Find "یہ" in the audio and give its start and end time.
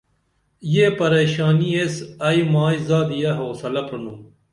0.73-0.85